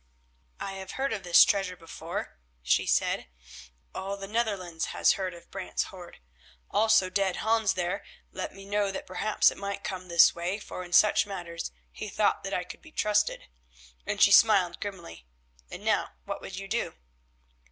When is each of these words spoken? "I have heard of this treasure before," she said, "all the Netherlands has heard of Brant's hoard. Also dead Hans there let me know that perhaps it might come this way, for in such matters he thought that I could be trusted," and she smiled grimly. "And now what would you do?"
"I 0.59 0.71
have 0.77 0.93
heard 0.93 1.13
of 1.13 1.21
this 1.21 1.45
treasure 1.45 1.75
before," 1.77 2.39
she 2.63 2.87
said, 2.87 3.27
"all 3.93 4.17
the 4.17 4.25
Netherlands 4.27 4.85
has 4.85 5.11
heard 5.11 5.35
of 5.35 5.51
Brant's 5.51 5.83
hoard. 5.83 6.17
Also 6.71 7.11
dead 7.11 7.35
Hans 7.35 7.75
there 7.75 8.03
let 8.31 8.51
me 8.51 8.65
know 8.65 8.89
that 8.91 9.05
perhaps 9.05 9.51
it 9.51 9.59
might 9.59 9.83
come 9.83 10.07
this 10.07 10.33
way, 10.33 10.57
for 10.57 10.83
in 10.83 10.91
such 10.91 11.27
matters 11.27 11.71
he 11.91 12.09
thought 12.09 12.43
that 12.43 12.51
I 12.55 12.63
could 12.63 12.81
be 12.81 12.91
trusted," 12.91 13.47
and 14.03 14.19
she 14.19 14.31
smiled 14.31 14.79
grimly. 14.81 15.27
"And 15.69 15.85
now 15.85 16.13
what 16.25 16.41
would 16.41 16.55
you 16.57 16.67
do?" 16.67 16.95